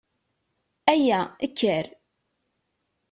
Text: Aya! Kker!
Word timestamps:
Aya! 0.91 1.21
Kker! 1.39 1.85